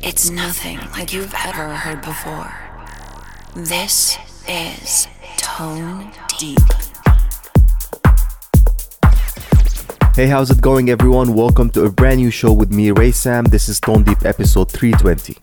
It's 0.00 0.30
nothing 0.30 0.78
like 0.92 1.12
you've 1.12 1.34
ever 1.44 1.74
heard 1.74 2.02
before. 2.02 2.54
This 3.56 4.16
is 4.48 5.08
Tone 5.38 6.12
Deep. 6.38 6.58
Hey, 10.14 10.26
how's 10.26 10.52
it 10.52 10.60
going, 10.60 10.88
everyone? 10.88 11.34
Welcome 11.34 11.68
to 11.70 11.84
a 11.84 11.90
brand 11.90 12.18
new 12.20 12.30
show 12.30 12.52
with 12.52 12.70
me, 12.70 12.92
Ray 12.92 13.10
Sam. 13.10 13.42
This 13.44 13.68
is 13.68 13.80
Tone 13.80 14.04
Deep 14.04 14.24
episode 14.24 14.70
320. 14.70 15.36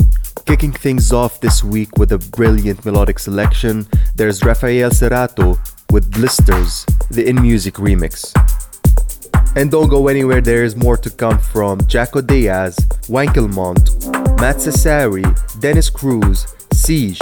Kicking 0.45 0.71
things 0.71 1.11
off 1.11 1.41
this 1.41 1.61
week 1.61 1.97
with 1.97 2.13
a 2.13 2.17
brilliant 2.17 2.85
melodic 2.85 3.19
selection, 3.19 3.85
there's 4.15 4.41
Rafael 4.41 4.89
Cerato 4.89 5.59
with 5.91 6.09
Blisters, 6.11 6.85
the 7.09 7.27
In 7.27 7.41
Music 7.41 7.73
remix. 7.73 8.31
And 9.57 9.69
don't 9.69 9.89
go 9.89 10.07
anywhere, 10.07 10.39
there 10.39 10.63
is 10.63 10.77
more 10.77 10.97
to 10.97 11.09
come 11.09 11.39
from 11.39 11.79
Jako 11.87 12.21
Diaz, 12.21 12.75
Wankelmut, 13.07 14.24
Matt 14.37 14.57
Sassari, 14.57 15.23
Dennis 15.59 15.89
Cruz, 15.89 16.47
Siege, 16.73 17.19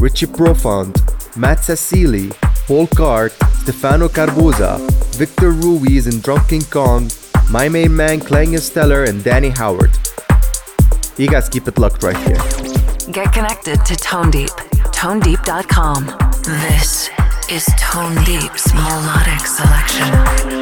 Richie 0.00 0.26
Profund, 0.26 0.96
Matt 1.36 1.58
Cecili, 1.58 2.30
Paul 2.66 2.86
Cart, 2.86 3.32
Stefano 3.62 4.08
Carbuza, 4.08 4.78
Victor 5.16 5.50
Ruiz 5.50 6.06
and 6.06 6.22
Drunk 6.22 6.48
King 6.48 6.64
Kong, 6.70 7.10
my 7.50 7.68
main 7.68 7.94
man 7.94 8.20
Klang 8.20 8.56
Stellar, 8.58 9.04
and 9.04 9.22
Danny 9.22 9.50
Howard. 9.50 9.90
You 11.18 11.28
guys 11.28 11.48
keep 11.48 11.68
it 11.68 11.78
locked 11.78 12.02
right 12.02 12.16
here. 12.16 12.40
Get 13.12 13.32
connected 13.32 13.84
to 13.84 13.96
Tone 13.96 14.30
Deep, 14.30 14.50
tonedeep.com. 14.94 16.06
This 16.44 17.10
is 17.50 17.66
Tone 17.78 18.14
Deep's 18.24 18.72
melodic 18.72 19.46
selection. 19.46 20.61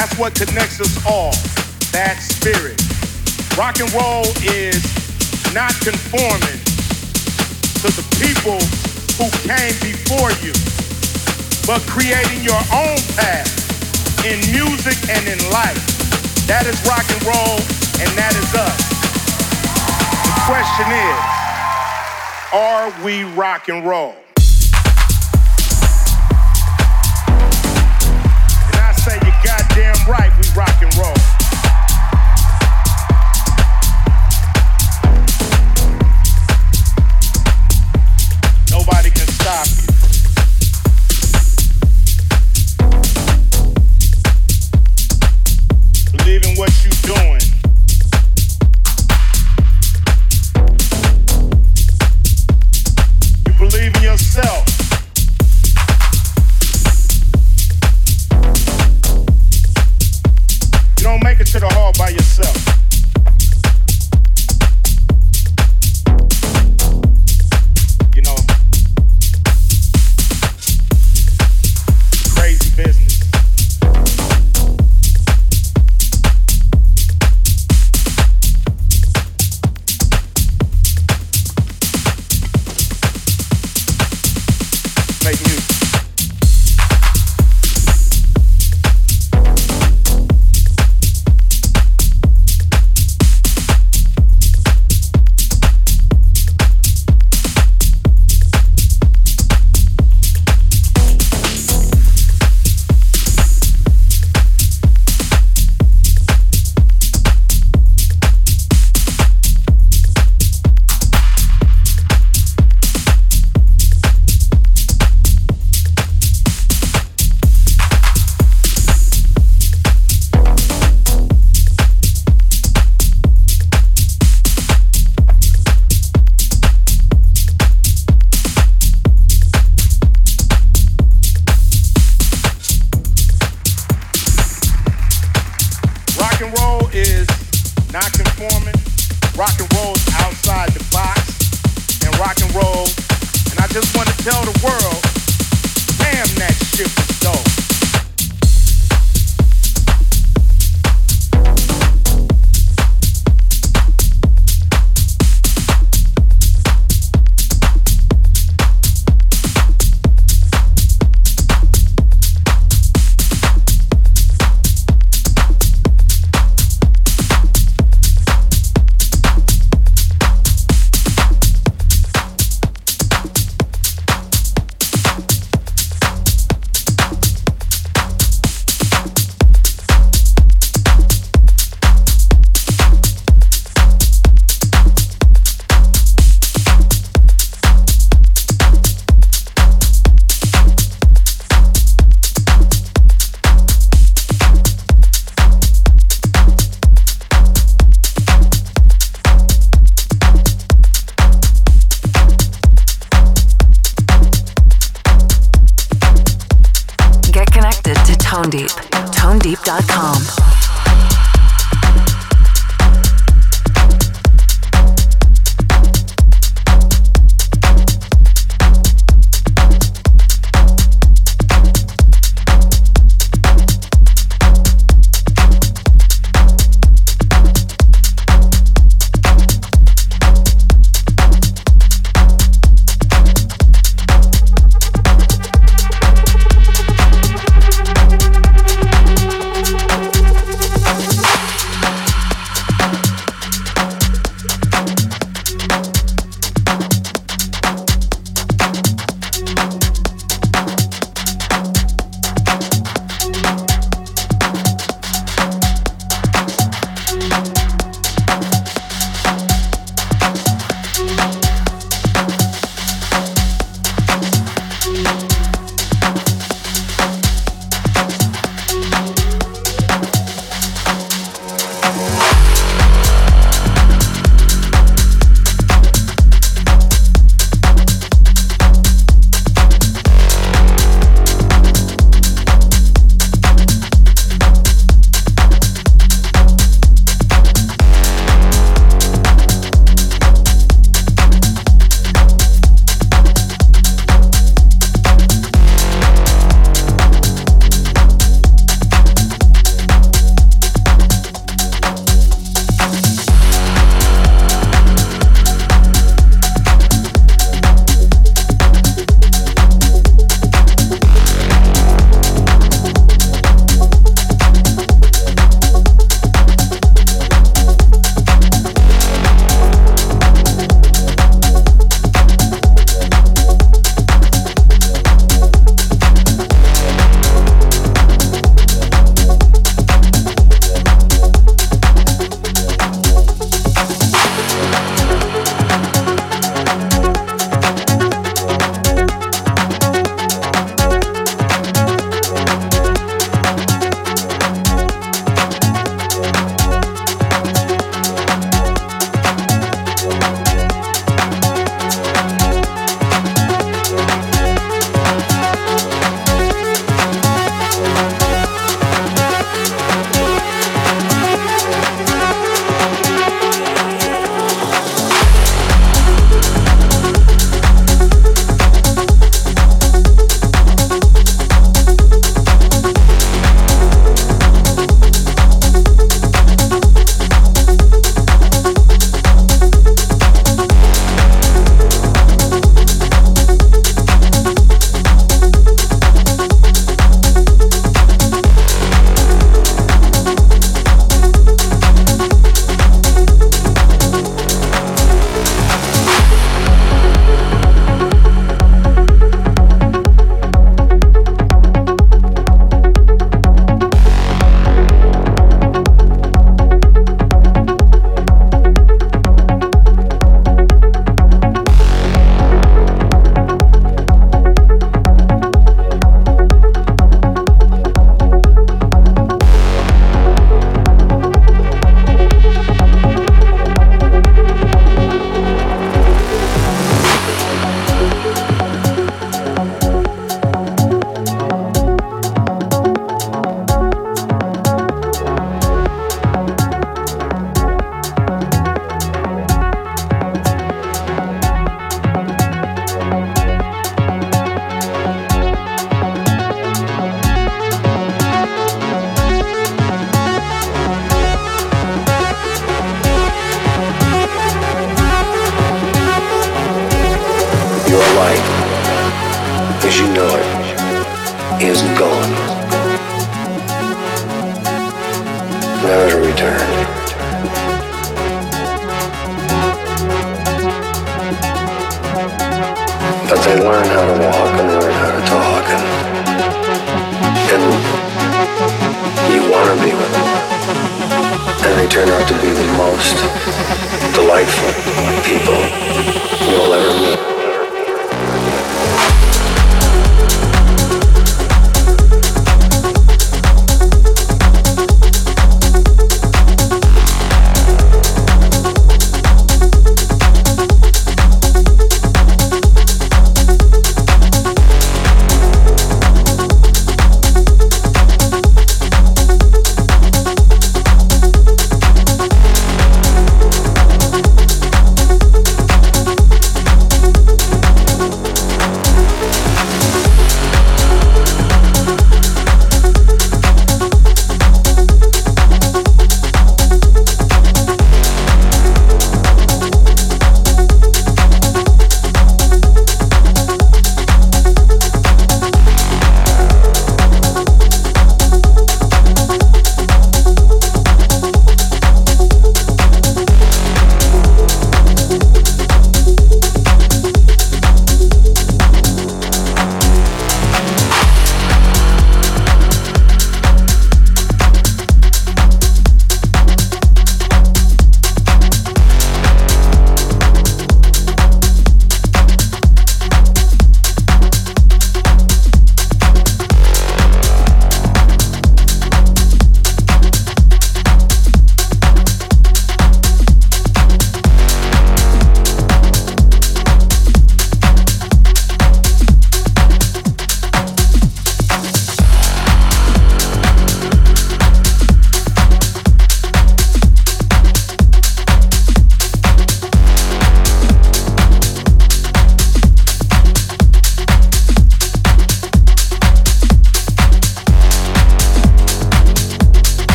That's 0.00 0.16
what 0.16 0.34
connects 0.34 0.80
us 0.80 0.96
all, 1.04 1.36
that 1.92 2.24
spirit. 2.24 2.80
Rock 3.52 3.84
and 3.84 3.92
roll 3.92 4.24
is 4.48 4.80
not 5.52 5.76
conforming 5.84 6.56
to 7.84 7.88
the 7.92 8.00
people 8.16 8.56
who 9.20 9.28
came 9.44 9.76
before 9.84 10.32
you, 10.40 10.56
but 11.68 11.84
creating 11.84 12.40
your 12.40 12.56
own 12.72 12.96
path 13.12 13.52
in 14.24 14.40
music 14.48 14.96
and 15.12 15.28
in 15.28 15.36
life. 15.52 15.84
That 16.48 16.64
is 16.64 16.80
rock 16.88 17.04
and 17.04 17.20
roll, 17.28 17.60
and 18.00 18.08
that 18.16 18.32
is 18.40 18.56
us. 18.56 18.80
The 20.24 20.36
question 20.48 20.88
is, 20.96 21.20
are 22.56 22.88
we 23.04 23.28
rock 23.36 23.68
and 23.68 23.84
roll? 23.84 24.16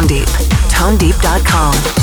Tone 0.00 0.06
Deep. 0.06 0.28
ToneDeep.com. 0.70 1.99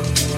Bye. 0.00 0.29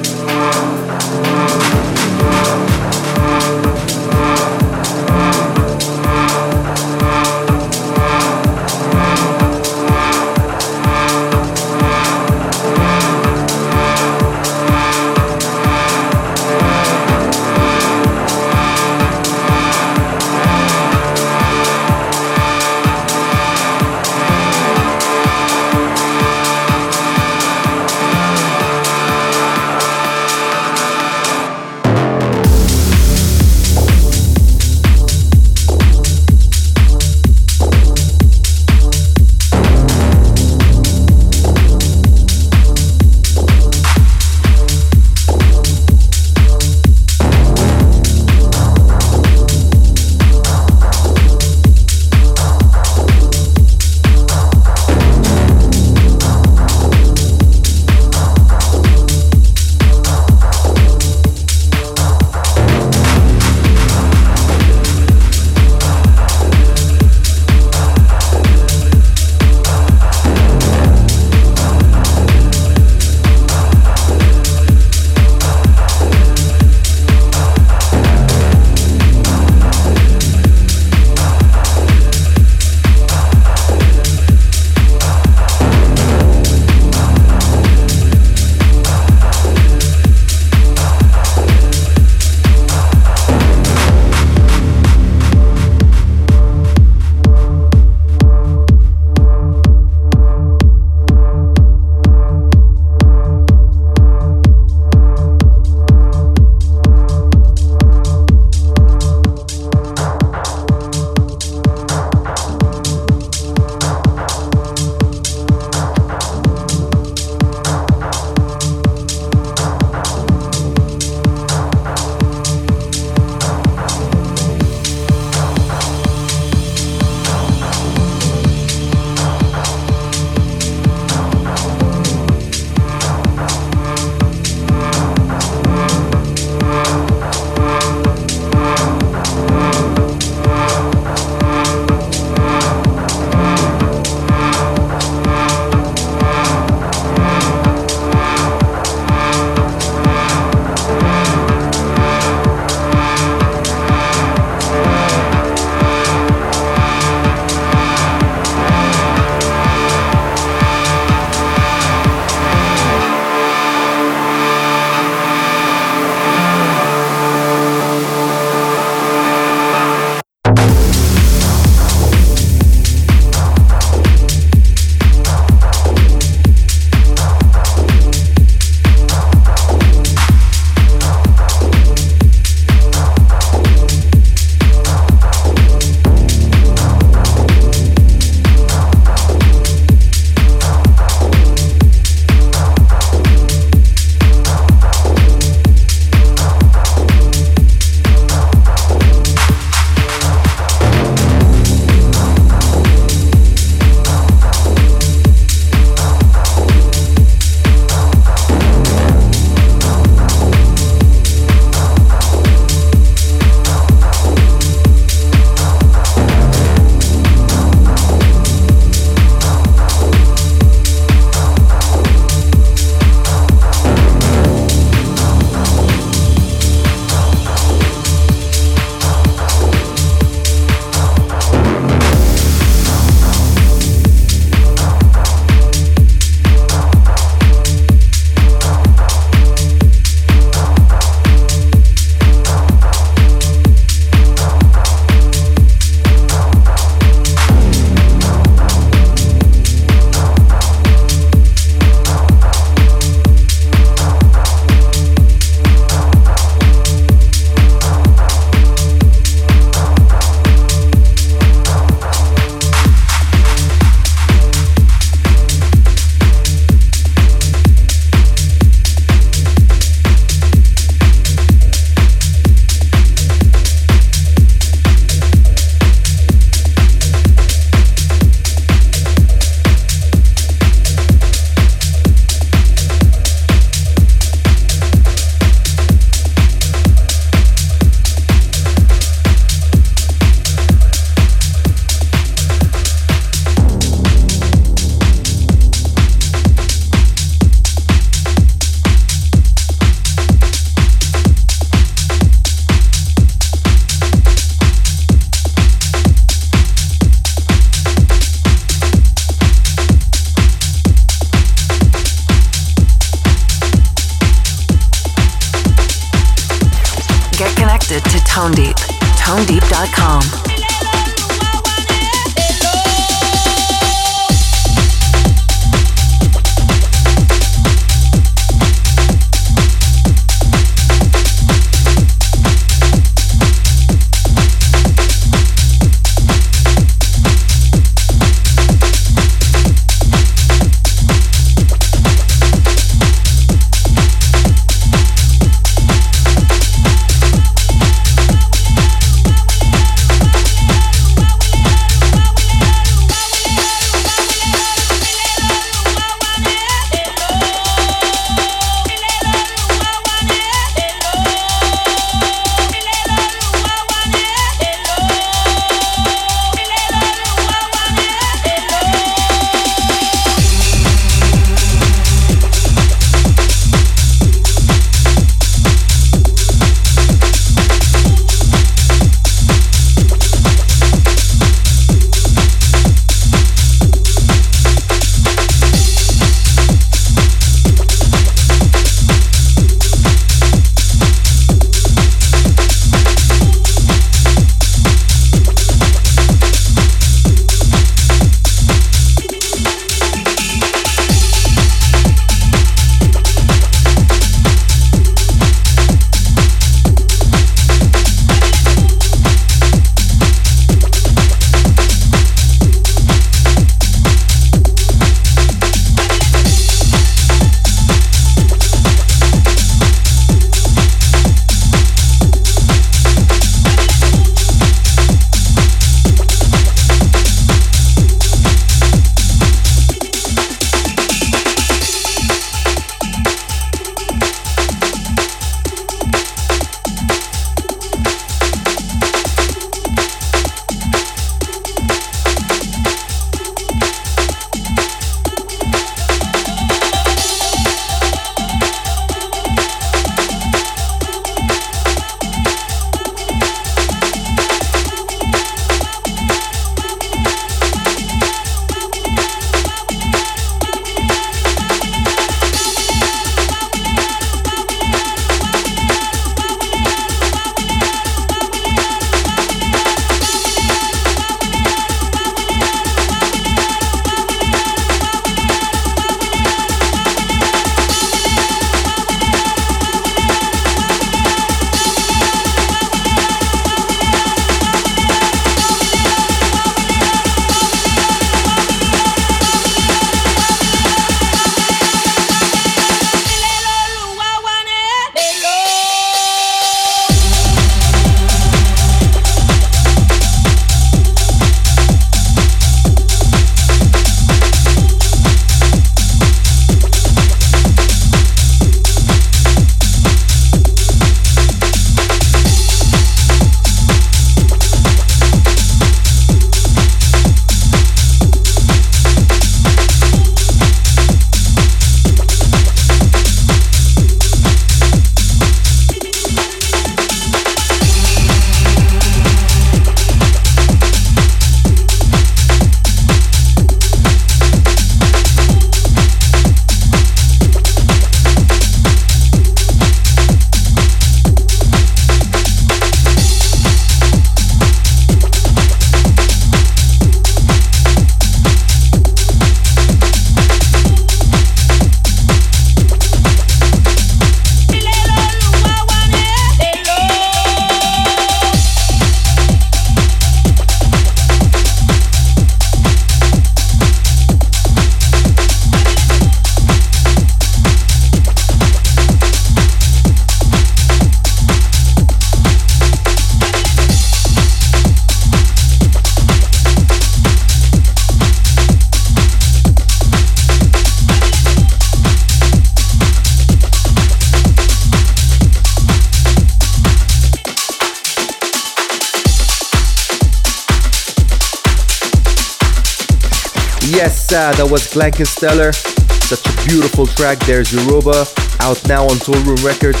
That 594.32 594.70
was 594.70 594.88
Glenn 594.92 595.12
Stellar. 595.12 595.72
Such 595.72 596.40
a 596.40 596.66
beautiful 596.66 597.06
track. 597.06 597.38
There's 597.40 597.72
Yoruba, 597.72 598.24
out 598.60 598.80
now 598.88 599.04
on 599.04 599.20
Toolroom 599.20 599.60
Records. 599.60 600.00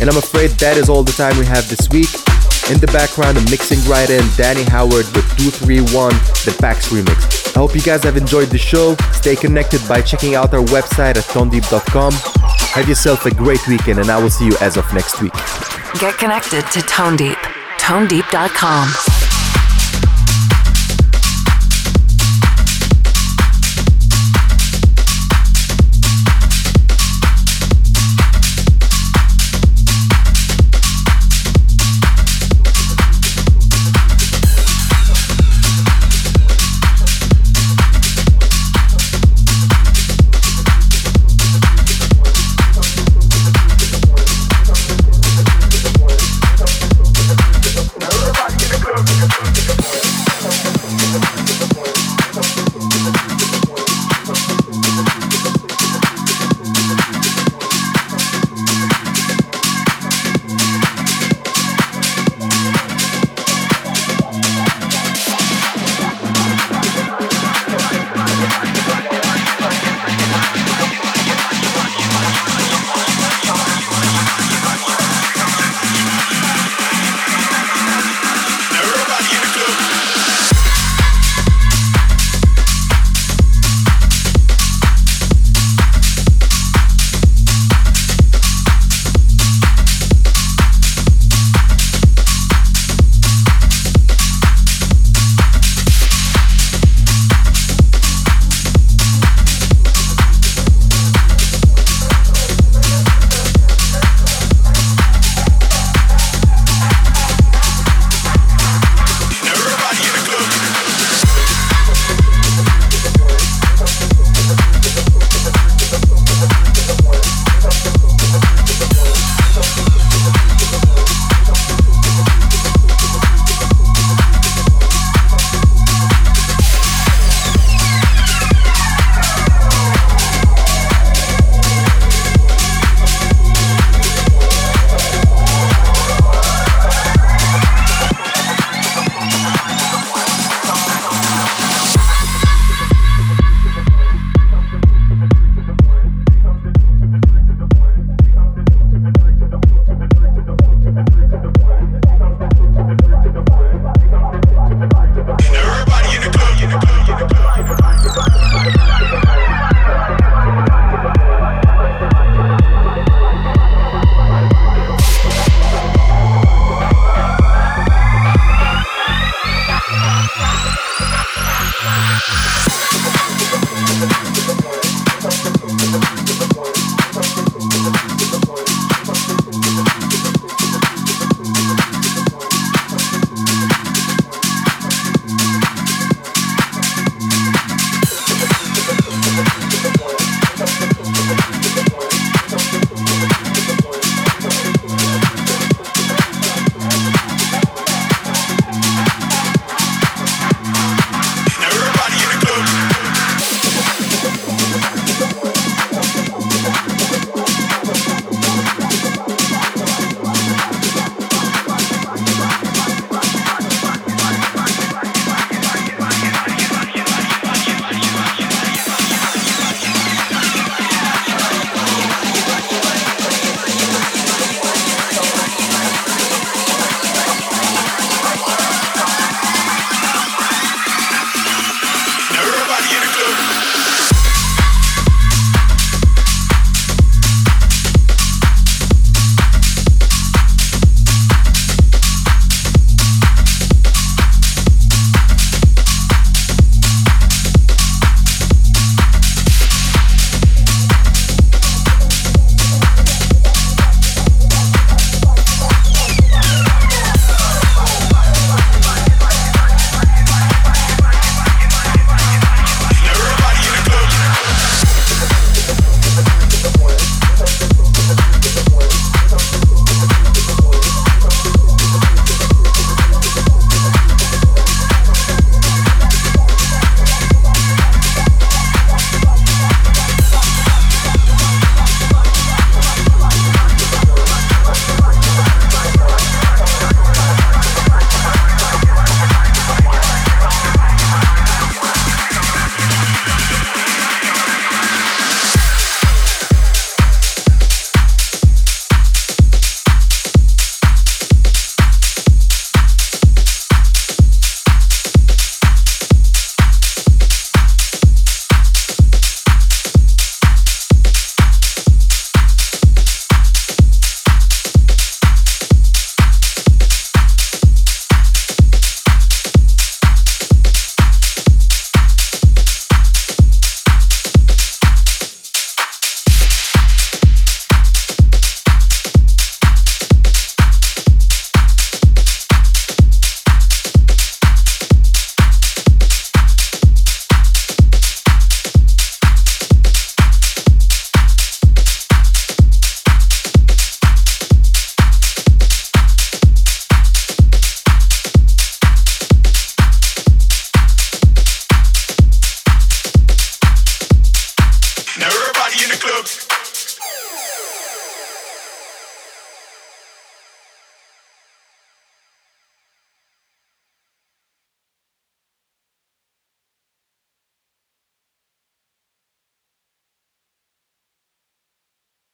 And 0.00 0.08
I'm 0.08 0.16
afraid 0.16 0.50
that 0.62 0.76
is 0.76 0.88
all 0.88 1.02
the 1.02 1.10
time 1.12 1.36
we 1.38 1.46
have 1.46 1.68
this 1.68 1.90
week. 1.90 2.06
In 2.70 2.78
the 2.78 2.86
background, 2.94 3.38
a 3.38 3.42
mixing 3.50 3.82
right 3.90 4.08
in 4.08 4.22
Danny 4.36 4.62
Howard 4.70 5.10
with 5.10 5.26
231, 5.42 6.14
the 6.46 6.54
Pax 6.60 6.90
remix. 6.94 7.56
I 7.56 7.58
hope 7.58 7.74
you 7.74 7.82
guys 7.82 8.04
have 8.04 8.16
enjoyed 8.16 8.48
the 8.48 8.58
show. 8.58 8.94
Stay 9.10 9.34
connected 9.34 9.82
by 9.88 10.02
checking 10.02 10.36
out 10.36 10.54
our 10.54 10.62
website 10.70 11.18
at 11.18 11.26
tonedeep.com. 11.34 12.12
Have 12.78 12.88
yourself 12.88 13.26
a 13.26 13.34
great 13.34 13.66
weekend, 13.66 13.98
and 13.98 14.08
I 14.08 14.22
will 14.22 14.30
see 14.30 14.46
you 14.46 14.56
as 14.60 14.76
of 14.76 14.86
next 14.94 15.20
week. 15.20 15.34
Get 15.98 16.16
connected 16.16 16.62
to 16.70 16.80
Tone 16.82 17.16
Deep. 17.16 17.38
ToneDeep.com. 17.82 19.11